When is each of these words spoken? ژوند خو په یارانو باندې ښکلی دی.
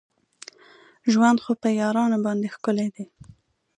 ژوند 1.11 1.37
خو 1.43 1.51
په 1.61 1.67
یارانو 1.79 2.17
باندې 2.25 2.53
ښکلی 2.55 2.87
دی. 2.95 3.05